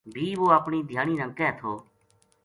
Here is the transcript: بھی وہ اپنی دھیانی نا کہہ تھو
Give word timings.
بھی 0.13 0.27
وہ 0.39 0.47
اپنی 0.59 0.79
دھیانی 0.89 1.15
نا 1.19 1.27
کہہ 1.37 1.53
تھو 1.59 1.71